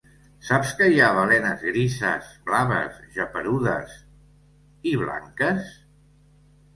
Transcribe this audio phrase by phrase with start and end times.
[0.45, 3.93] Saps que hi ha balenes grises, blaves, geperudes...
[4.93, 5.69] i blanques?